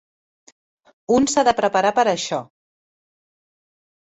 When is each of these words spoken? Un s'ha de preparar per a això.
Un 1.17 1.27
s'ha 1.33 1.43
de 1.49 1.53
preparar 1.61 1.91
per 1.99 2.07
a 2.07 2.17
això. 2.17 2.41